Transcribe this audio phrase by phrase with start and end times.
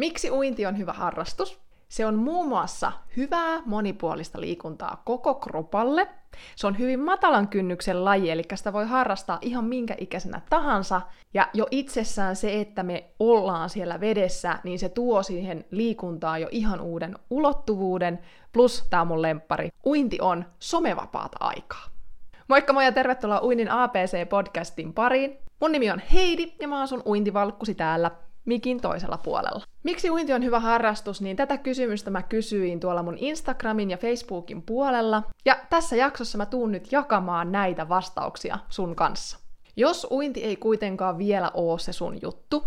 [0.00, 1.60] Miksi uinti on hyvä harrastus?
[1.88, 6.08] Se on muun muassa hyvää monipuolista liikuntaa koko kropalle.
[6.56, 11.00] Se on hyvin matalan kynnyksen laji, eli sitä voi harrastaa ihan minkä ikäisenä tahansa.
[11.34, 16.48] Ja jo itsessään se, että me ollaan siellä vedessä, niin se tuo siihen liikuntaan jo
[16.50, 18.18] ihan uuden ulottuvuuden.
[18.52, 21.84] Plus, tää on mun lemppari, uinti on somevapaata aikaa.
[22.48, 25.38] Moikka moi ja tervetuloa Uinnin APC-podcastin pariin.
[25.60, 28.10] Mun nimi on Heidi ja mä asun uintivalkkusi täällä
[28.44, 29.64] mikin toisella puolella.
[29.82, 34.62] Miksi uinti on hyvä harrastus, niin tätä kysymystä mä kysyin tuolla mun Instagramin ja Facebookin
[34.62, 35.22] puolella.
[35.44, 39.38] Ja tässä jaksossa mä tuun nyt jakamaan näitä vastauksia sun kanssa.
[39.76, 42.64] Jos uinti ei kuitenkaan vielä oo se sun juttu,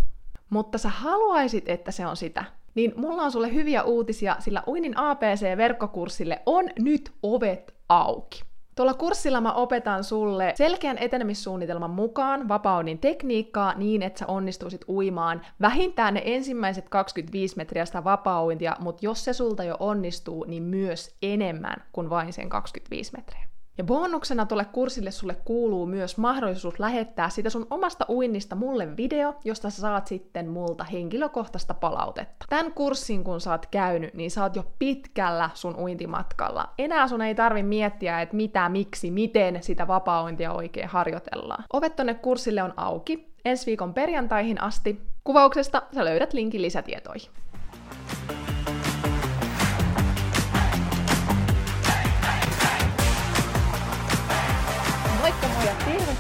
[0.50, 2.44] mutta sä haluaisit, että se on sitä,
[2.76, 8.42] niin mulla on sulle hyviä uutisia, sillä Uinin APC-verkkokurssille on nyt ovet auki.
[8.76, 15.42] Tuolla kurssilla mä opetan sulle selkeän etenemissuunnitelman mukaan vapaudin tekniikkaa niin, että sä onnistuisit uimaan
[15.62, 21.16] vähintään ne ensimmäiset 25 metriä sitä vapauintia, mutta jos se sulta jo onnistuu, niin myös
[21.22, 23.53] enemmän kuin vain sen 25 metriä.
[23.78, 29.36] Ja bonuksena tuolle kurssille sulle kuuluu myös mahdollisuus lähettää sitä sun omasta uinnista mulle video,
[29.46, 32.46] josta sä saat sitten multa henkilökohtaista palautetta.
[32.50, 36.70] Tämän kurssin kun sä oot käynyt, niin sä oot jo pitkällä sun uintimatkalla.
[36.78, 41.64] Enää sun ei tarvi miettiä, että mitä, miksi, miten sitä vapaa-uintia oikein harjoitellaan.
[41.74, 45.02] Ovet tonne kurssille on auki ensi viikon perjantaihin asti.
[45.24, 47.32] Kuvauksesta sä löydät linkin lisätietoihin.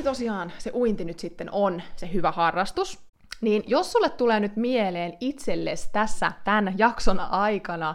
[0.00, 2.98] Miksi tosiaan se uinti nyt sitten on se hyvä harrastus?
[3.40, 7.94] Niin jos sulle tulee nyt mieleen itsellesi tässä tämän jakson aikana,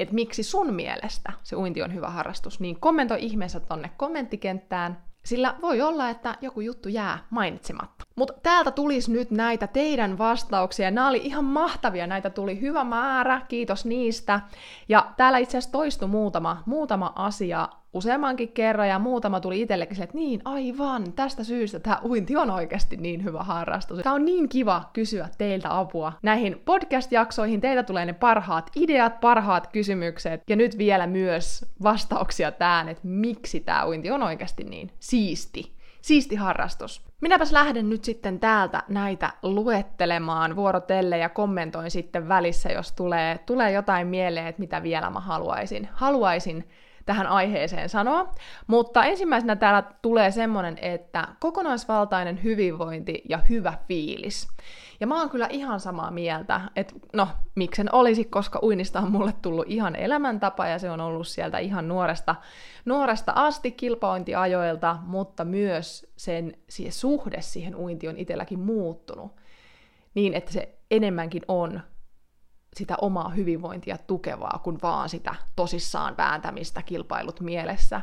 [0.00, 5.54] että miksi sun mielestä se uinti on hyvä harrastus, niin kommentoi ihmeessä tonne kommenttikenttään, sillä
[5.62, 8.04] voi olla, että joku juttu jää mainitsematta.
[8.16, 10.90] Mutta täältä tulisi nyt näitä teidän vastauksia.
[10.90, 14.40] Nämä oli ihan mahtavia, näitä tuli hyvä määrä, kiitos niistä.
[14.88, 20.16] Ja täällä itse asiassa toistui muutama, muutama asia useammankin kerran, ja muutama tuli itsellekin että
[20.16, 23.98] niin, aivan, tästä syystä tämä uinti on oikeasti niin hyvä harrastus.
[24.02, 27.60] Tämä on niin kiva kysyä teiltä apua näihin podcast-jaksoihin.
[27.60, 33.60] Teiltä tulee ne parhaat ideat, parhaat kysymykset, ja nyt vielä myös vastauksia tähän, että miksi
[33.60, 35.76] tämä uinti on oikeasti niin siisti.
[36.02, 37.06] Siisti harrastus.
[37.20, 43.72] Minäpäs lähden nyt sitten täältä näitä luettelemaan vuorotelle ja kommentoin sitten välissä, jos tulee, tulee
[43.72, 45.88] jotain mieleen, että mitä vielä mä haluaisin.
[45.92, 46.68] Haluaisin
[47.06, 48.32] tähän aiheeseen sanoa.
[48.66, 54.48] Mutta ensimmäisenä täällä tulee semmonen, että kokonaisvaltainen hyvinvointi ja hyvä fiilis.
[55.00, 59.32] Ja mä oon kyllä ihan samaa mieltä, että no, miksen olisi, koska uinnista on mulle
[59.42, 62.34] tullut ihan elämäntapa ja se on ollut sieltä ihan nuoresta,
[62.84, 69.32] nuoresta asti kilpaointiajoilta, mutta myös sen siihen suhde siihen uinti on itselläkin muuttunut
[70.14, 71.80] niin, että se enemmänkin on
[72.76, 78.00] sitä omaa hyvinvointia tukevaa kuin vaan sitä tosissaan vääntämistä kilpailut mielessä,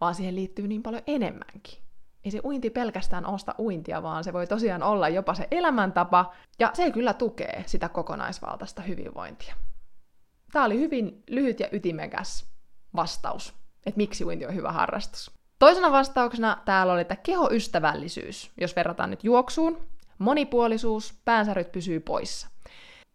[0.00, 1.78] vaan siihen liittyy niin paljon enemmänkin.
[2.24, 6.70] Ei se uinti pelkästään osta uintia, vaan se voi tosiaan olla jopa se elämäntapa, ja
[6.74, 9.54] se kyllä tukee sitä kokonaisvaltaista hyvinvointia.
[10.52, 12.46] Tämä oli hyvin lyhyt ja ytimekäs
[12.96, 13.54] vastaus,
[13.86, 15.30] että miksi uinti on hyvä harrastus.
[15.58, 19.88] Toisena vastauksena täällä oli, että kehoystävällisyys, jos verrataan nyt juoksuun,
[20.18, 22.48] monipuolisuus, päänsäryt pysyy poissa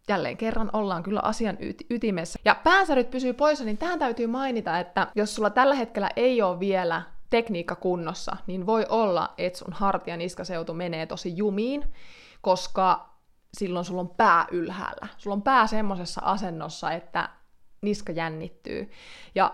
[0.08, 1.58] jälleen kerran ollaan kyllä asian
[1.90, 2.38] ytimessä.
[2.44, 6.60] Ja päänsäryt pysyy poissa, niin tähän täytyy mainita, että jos sulla tällä hetkellä ei ole
[6.60, 11.84] vielä tekniikka kunnossa, niin voi olla, että sun hartia niskaseutu menee tosi jumiin,
[12.40, 13.12] koska
[13.56, 15.06] silloin sulla on pää ylhäällä.
[15.18, 17.28] Sulla on pää semmoisessa asennossa, että
[17.80, 18.90] niska jännittyy.
[19.34, 19.52] Ja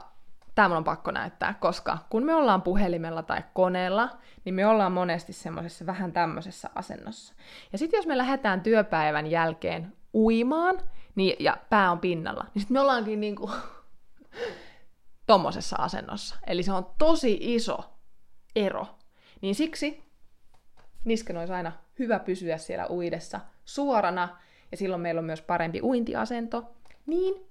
[0.55, 4.09] tämä on pakko näyttää, koska kun me ollaan puhelimella tai koneella,
[4.45, 7.35] niin me ollaan monesti semmoisessa vähän tämmöisessä asennossa.
[7.73, 10.81] Ja sitten jos me lähdetään työpäivän jälkeen uimaan,
[11.15, 13.51] niin, ja pää on pinnalla, niin sitten me ollaankin niinku
[15.27, 16.37] tommosessa asennossa.
[16.47, 17.79] Eli se on tosi iso
[18.57, 18.87] ero.
[19.41, 20.03] Niin siksi
[21.05, 24.39] nisken olisi aina hyvä pysyä siellä uidessa suorana,
[24.71, 26.75] ja silloin meillä on myös parempi uintiasento,
[27.07, 27.47] niin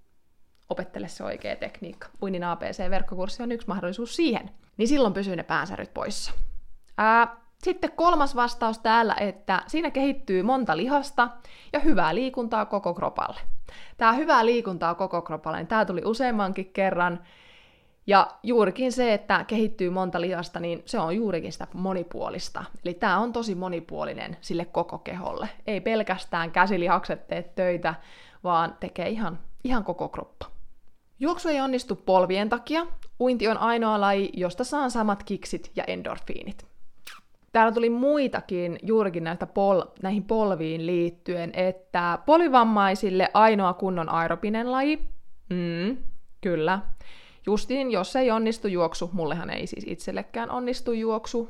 [0.69, 2.07] opettele se oikea tekniikka.
[2.21, 4.51] Uinnin ABC-verkkokurssi on yksi mahdollisuus siihen.
[4.77, 6.31] Niin silloin pysyy ne päänsäryt poissa.
[6.97, 11.29] Ää, sitten kolmas vastaus täällä, että siinä kehittyy monta lihasta
[11.73, 13.39] ja hyvää liikuntaa koko kropalle.
[13.97, 17.23] Tämä hyvää liikuntaa koko kropalle, niin tämä tuli useammankin kerran.
[18.07, 22.63] Ja juurikin se, että kehittyy monta lihasta, niin se on juurikin sitä monipuolista.
[22.85, 25.49] Eli tämä on tosi monipuolinen sille koko keholle.
[25.67, 27.95] Ei pelkästään käsilihakset tee töitä,
[28.43, 30.45] vaan tekee ihan, ihan koko kroppa.
[31.19, 32.87] Juoksu ei onnistu polvien takia.
[33.19, 36.76] Uinti on ainoa laji, josta saan samat kiksit ja endorfiinit.
[37.57, 44.99] Täällä tuli muitakin juurikin näistä pol- näihin polviin liittyen, että polivammaisille ainoa kunnon aeropinen laji.
[45.49, 45.97] Mm,
[46.41, 46.79] kyllä.
[47.45, 51.49] Justiin, jos ei onnistu juoksu, mullehan ei siis itsellekään onnistu juoksu.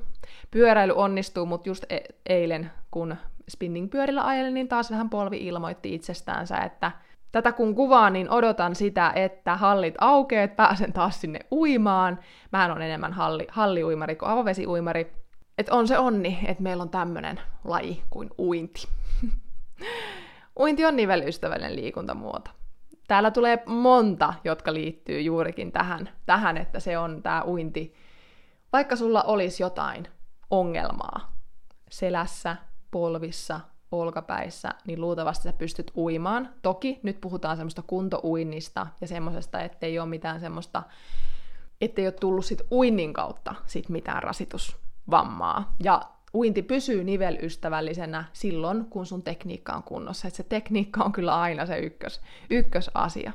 [0.51, 3.15] Pyöräily onnistuu, mutta just e- eilen, kun
[3.49, 6.91] spinning-pyörillä ajelin, niin taas vähän polvi ilmoitti itsestäänsä, että
[7.31, 12.19] tätä kun kuvaan, niin odotan sitä, että hallit aukeaa, että pääsen taas sinne uimaan.
[12.51, 15.26] Mä on enemmän halli, halliuimari kuin avovesiuimari.
[15.57, 18.87] Että on se onni, että meillä on tämmöinen laji kuin uinti.
[20.59, 22.51] uinti on nivelystävällinen liikuntamuoto.
[23.07, 27.93] Täällä tulee monta, jotka liittyy juurikin tähän, tähän että se on tämä uinti.
[28.73, 30.07] Vaikka sulla olisi jotain
[30.49, 31.33] ongelmaa
[31.89, 32.55] selässä,
[32.91, 33.59] polvissa,
[33.91, 36.49] olkapäissä, niin luultavasti sä pystyt uimaan.
[36.61, 40.83] Toki nyt puhutaan semmoista kuntouinnista ja semmoisesta, ettei ole mitään semmoista,
[41.81, 44.23] ettei ole tullut sit uinnin kautta sit mitään
[45.07, 45.75] rasitusvammaa.
[45.83, 46.01] Ja
[46.33, 50.27] uinti pysyy nivelystävällisenä silloin, kun sun tekniikka on kunnossa.
[50.27, 53.31] Et se tekniikka on kyllä aina se ykkös, ykkösasia.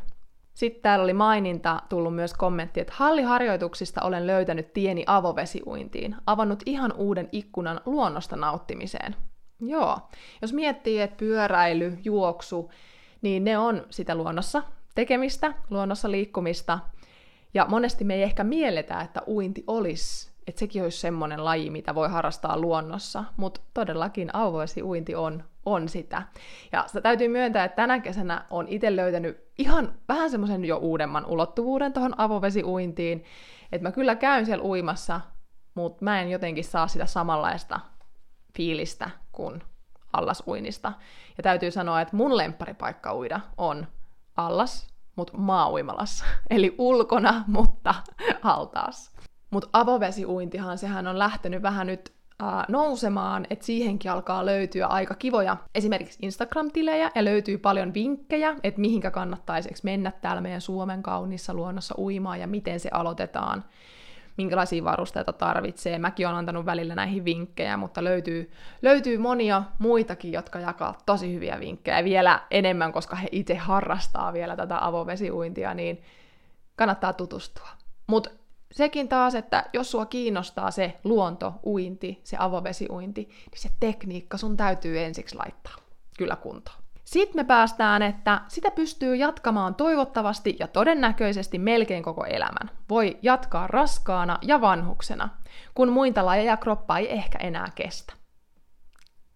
[0.54, 6.92] Sitten täällä oli maininta, tullut myös kommentti, että halliharjoituksista olen löytänyt tieni avovesiuintiin, avannut ihan
[6.92, 9.16] uuden ikkunan luonnosta nauttimiseen.
[9.60, 9.98] Joo,
[10.42, 12.70] jos miettii, että pyöräily, juoksu,
[13.22, 14.62] niin ne on sitä luonnossa
[14.94, 16.78] tekemistä, luonnossa liikkumista.
[17.54, 21.94] Ja monesti me ei ehkä mielletä, että uinti olisi, että sekin olisi semmoinen laji, mitä
[21.94, 24.30] voi harrastaa luonnossa, mutta todellakin
[24.82, 26.22] uinti on, on sitä.
[26.72, 31.26] Ja sitä täytyy myöntää, että tänä kesänä on itse löytänyt ihan vähän semmoisen jo uudemman
[31.26, 33.24] ulottuvuuden tuohon avovesiuintiin,
[33.72, 35.20] että mä kyllä käyn siellä uimassa,
[35.74, 37.80] mutta mä en jotenkin saa sitä samanlaista
[38.56, 39.62] fiilistä kuin
[40.12, 40.92] allasuinnista.
[41.36, 43.86] Ja täytyy sanoa, että mun lempparipaikka uida on
[44.36, 46.24] allas, mutta maa-uimalassa.
[46.50, 47.94] Eli ulkona, mutta
[48.42, 49.12] altaas.
[49.52, 52.12] Mutta avovesiuintihan, sehän on lähtenyt vähän nyt
[52.42, 58.80] äh, nousemaan, että siihenkin alkaa löytyä aika kivoja esimerkiksi Instagram-tilejä ja löytyy paljon vinkkejä, että
[58.80, 63.64] mihinkä kannattaisi mennä täällä meidän Suomen kaunissa luonnossa uimaan ja miten se aloitetaan
[64.36, 65.98] minkälaisia varusteita tarvitsee.
[65.98, 68.50] Mäkin olen antanut välillä näihin vinkkejä, mutta löytyy,
[68.82, 72.04] löytyy monia muitakin, jotka jakaa tosi hyviä vinkkejä.
[72.04, 76.02] Vielä enemmän, koska he itse harrastaa vielä tätä avovesiuintia, niin
[76.76, 77.68] kannattaa tutustua.
[78.06, 78.30] Mutta
[78.72, 84.56] sekin taas, että jos sua kiinnostaa se luonto, uinti, se avovesiuinti, niin se tekniikka sun
[84.56, 85.74] täytyy ensiksi laittaa
[86.18, 86.82] kyllä kuntoon.
[87.04, 92.70] Sitten me päästään, että sitä pystyy jatkamaan toivottavasti ja todennäköisesti melkein koko elämän.
[92.88, 95.28] Voi jatkaa raskaana ja vanhuksena,
[95.74, 98.12] kun muita lajeja kroppa ei ehkä enää kestä.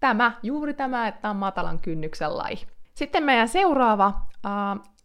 [0.01, 2.67] Tämä, juuri tämä, että on matalan kynnyksen laji.
[2.95, 4.07] Sitten meidän seuraava,
[4.47, 4.53] äh,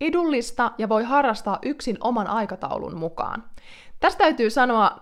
[0.02, 3.44] edullista ja voi harrastaa yksin oman aikataulun mukaan.
[4.02, 5.00] Tästä täytyy sanoa,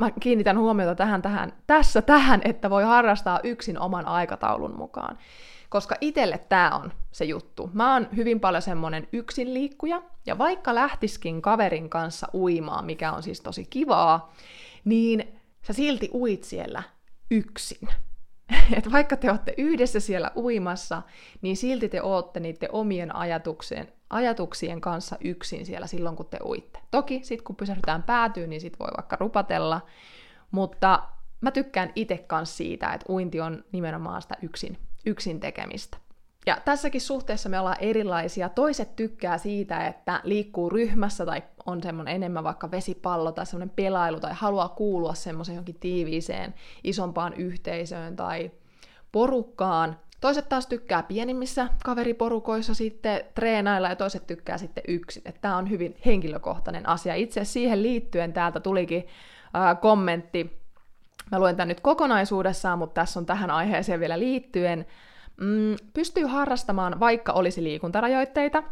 [0.00, 5.18] mä kiinnitän huomiota tähän, tähän, tässä tähän, että voi harrastaa yksin oman aikataulun mukaan.
[5.68, 7.70] Koska itselle tämä on se juttu.
[7.72, 13.22] Mä oon hyvin paljon semmonen yksin liikkuja, ja vaikka lähtiskin kaverin kanssa uimaan, mikä on
[13.22, 14.32] siis tosi kivaa,
[14.84, 16.82] niin sä silti uit siellä
[17.30, 17.88] yksin.
[18.76, 21.02] Et vaikka te olette yhdessä siellä uimassa,
[21.42, 26.78] niin silti te ootte niiden omien ajatuksien, ajatuksien kanssa yksin siellä silloin, kun te uitte.
[26.90, 29.80] Toki sitten kun pysähdytään päätyyn, niin sit voi vaikka rupatella,
[30.50, 31.02] mutta
[31.40, 35.98] mä tykkään itse kanssa siitä, että uinti on nimenomaan sitä yksin yksin tekemistä.
[36.48, 38.48] Ja tässäkin suhteessa me ollaan erilaisia.
[38.48, 44.20] Toiset tykkää siitä, että liikkuu ryhmässä tai on semmoinen enemmän vaikka vesipallo tai semmoinen pelailu
[44.20, 48.50] tai haluaa kuulua semmoiseen jonkin tiiviiseen isompaan yhteisöön tai
[49.12, 49.98] porukkaan.
[50.20, 55.22] Toiset taas tykkää pienimmissä kaveriporukoissa sitten treenailla ja toiset tykkää sitten yksin.
[55.40, 57.14] Tämä on hyvin henkilökohtainen asia.
[57.14, 59.06] Itse siihen liittyen täältä tulikin
[59.56, 60.58] äh, kommentti
[61.32, 64.86] Mä luen tämän nyt kokonaisuudessaan, mutta tässä on tähän aiheeseen vielä liittyen.
[65.40, 68.62] Mm, pystyy harrastamaan, vaikka olisi liikuntarajoitteita.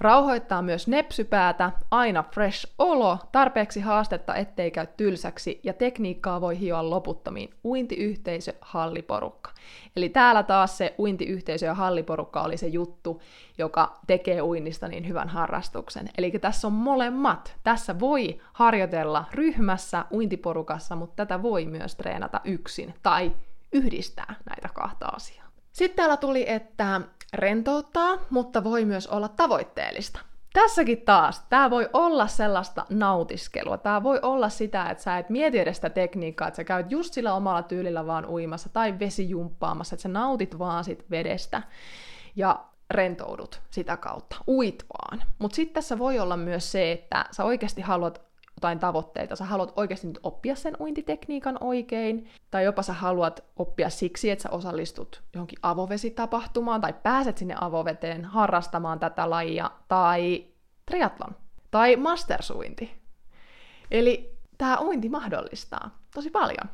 [0.00, 6.90] Rauhoittaa myös nepsypäätä, aina fresh olo, tarpeeksi haastetta ettei käy tylsäksi ja tekniikkaa voi hioa
[6.90, 7.54] loputtomiin.
[7.64, 9.50] Uintiyhteisö, halliporukka.
[9.96, 13.22] Eli täällä taas se uintiyhteisö ja halliporukka oli se juttu,
[13.58, 16.10] joka tekee uinnista niin hyvän harrastuksen.
[16.18, 17.56] Eli tässä on molemmat.
[17.64, 23.32] Tässä voi harjoitella ryhmässä, uintiporukassa, mutta tätä voi myös treenata yksin tai
[23.72, 25.41] yhdistää näitä kahta asiaa.
[25.72, 27.00] Sitten täällä tuli, että
[27.34, 30.20] rentouttaa, mutta voi myös olla tavoitteellista.
[30.52, 33.78] Tässäkin taas, tämä voi olla sellaista nautiskelua.
[33.78, 37.14] Tämä voi olla sitä, että sä et mieti edes sitä tekniikkaa, että sä käyt just
[37.14, 41.62] sillä omalla tyylillä vaan uimassa tai vesijumppaamassa, että sä nautit vaan sit vedestä
[42.36, 45.22] ja rentoudut sitä kautta, uit vaan.
[45.38, 48.31] Mutta sitten tässä voi olla myös se, että sä oikeasti haluat
[48.62, 53.90] jotain tavoitteita, sä haluat oikeasti nyt oppia sen uintitekniikan oikein, tai jopa sä haluat oppia
[53.90, 60.46] siksi, että sä osallistut johonkin avovesitapahtumaan, tai pääset sinne avoveteen harrastamaan tätä lajia, tai
[60.86, 61.36] triatlon,
[61.70, 63.02] tai mastersuinti.
[63.90, 66.70] Eli tämä uinti mahdollistaa tosi paljon.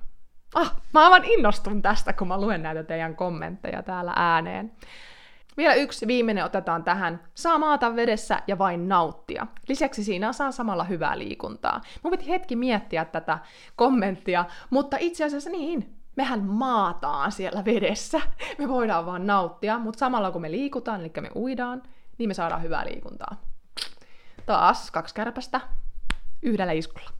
[0.54, 4.72] Ah, mä aivan innostun tästä, kun mä luen näitä teidän kommentteja täällä ääneen.
[5.58, 7.20] Vielä yksi viimeinen otetaan tähän.
[7.34, 9.46] Saa maata vedessä ja vain nauttia.
[9.68, 11.80] Lisäksi siinä saa samalla hyvää liikuntaa.
[12.02, 13.38] Mun piti hetki miettiä tätä
[13.76, 18.20] kommenttia, mutta itse asiassa niin, mehän maataan siellä vedessä.
[18.58, 21.82] Me voidaan vaan nauttia, mutta samalla kun me liikutaan, eli me uidaan,
[22.18, 23.40] niin me saadaan hyvää liikuntaa.
[24.46, 25.60] Taas kaksi kärpästä
[26.42, 27.17] yhdellä iskulla.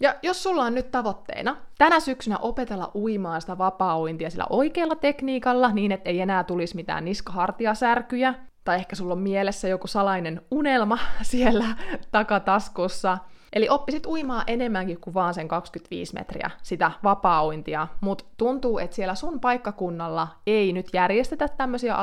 [0.00, 5.72] Ja jos sulla on nyt tavoitteena tänä syksynä opetella uimaan sitä vapaa-uintia sillä oikealla tekniikalla,
[5.72, 10.98] niin että ei enää tulisi mitään niskahartiasärkyjä, tai ehkä sulla on mielessä joku salainen unelma
[11.22, 11.66] siellä
[12.12, 13.18] takataskussa,
[13.52, 19.14] Eli oppisit uimaan enemmänkin kuin vaan sen 25 metriä sitä vapaa-uintia, mutta tuntuu, että siellä
[19.14, 21.94] sun paikkakunnalla ei nyt järjestetä tämmöisiä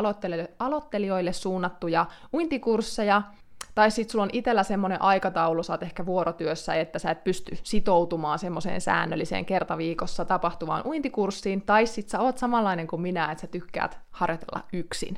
[0.60, 3.22] aloittelijoille suunnattuja uintikursseja,
[3.76, 7.58] tai sitten sulla on itsellä semmoinen aikataulu, sä oot ehkä vuorotyössä, että sä et pysty
[7.64, 13.48] sitoutumaan semmoiseen säännölliseen kertaviikossa tapahtuvaan uintikurssiin, tai sitten sä oot samanlainen kuin minä, että sä
[13.48, 15.18] tykkäät harjoitella yksin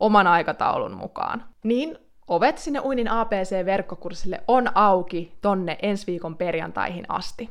[0.00, 1.44] oman aikataulun mukaan.
[1.64, 1.98] Niin
[2.28, 7.50] ovet sinne uinin APC-verkkokurssille on auki tonne ensi viikon perjantaihin asti.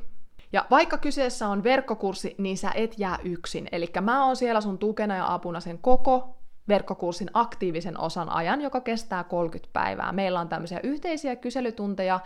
[0.54, 3.68] Ja vaikka kyseessä on verkkokurssi, niin sä et jää yksin.
[3.72, 6.35] Eli mä oon siellä sun tukena ja apuna sen koko
[6.68, 10.12] verkkokurssin aktiivisen osan ajan, joka kestää 30 päivää.
[10.12, 12.20] Meillä on tämmöisiä yhteisiä kyselytunteja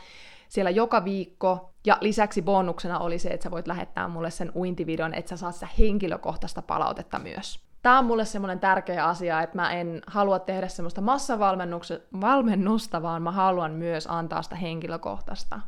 [0.50, 5.14] siellä joka viikko, ja lisäksi bonuksena oli se, että sä voit lähettää mulle sen uintivideon,
[5.14, 7.60] että sä saat sitä henkilökohtaista palautetta myös.
[7.82, 13.32] Tämä on mulle semmoinen tärkeä asia, että mä en halua tehdä semmoista massavalmennusta, vaan mä
[13.32, 15.60] haluan myös antaa sitä henkilökohtaista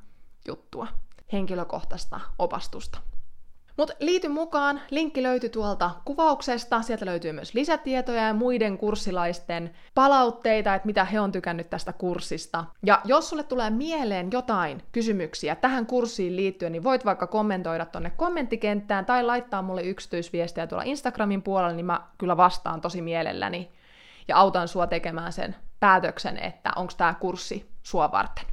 [0.47, 0.87] juttua,
[1.33, 2.99] henkilökohtaista opastusta.
[3.81, 10.75] Mutta liity mukaan, linkki löytyy tuolta kuvauksesta, sieltä löytyy myös lisätietoja ja muiden kurssilaisten palautteita,
[10.75, 12.65] että mitä he on tykännyt tästä kurssista.
[12.85, 18.09] Ja jos sulle tulee mieleen jotain kysymyksiä tähän kurssiin liittyen, niin voit vaikka kommentoida tonne
[18.09, 23.71] kommenttikenttään tai laittaa mulle yksityisviestejä tuolla Instagramin puolella, niin mä kyllä vastaan tosi mielelläni
[24.27, 28.45] ja autan sua tekemään sen päätöksen, että onko tämä kurssi sua varten.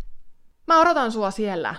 [0.66, 1.74] Mä odotan sua siellä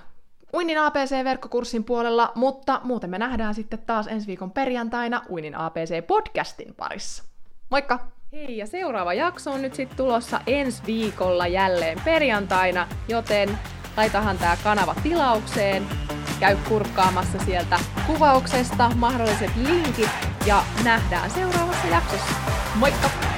[0.54, 7.24] Uinin APC-verkkokurssin puolella, mutta muuten me nähdään sitten taas ensi viikon perjantaina Uinin APC-podcastin parissa.
[7.70, 8.00] Moikka!
[8.32, 13.60] Hei, ja seuraava jakso on nyt sitten tulossa ensi viikolla jälleen perjantaina, joten
[13.98, 15.88] laitahan tämä kanava tilaukseen,
[16.40, 20.10] käy kurkkaamassa sieltä kuvauksesta mahdolliset linkit
[20.46, 22.34] ja nähdään seuraavassa jaksossa.
[22.76, 23.29] Moikka!